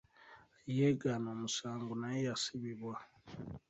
[0.77, 2.95] Yeegaana omusango naye yasibibwa.